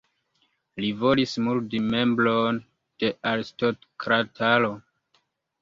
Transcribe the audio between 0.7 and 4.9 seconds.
Li volis murdi membron de aristokrataro.